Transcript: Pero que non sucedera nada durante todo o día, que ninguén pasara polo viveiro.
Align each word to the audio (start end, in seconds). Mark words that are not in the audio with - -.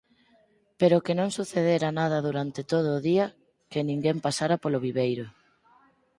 Pero 0.79 1.03
que 1.05 1.13
non 1.19 1.29
sucedera 1.37 1.89
nada 1.99 2.17
durante 2.27 2.61
todo 2.71 2.87
o 2.97 3.03
día, 3.09 3.25
que 3.71 3.87
ninguén 3.89 4.17
pasara 4.25 4.55
polo 4.63 4.83
viveiro. 4.87 5.25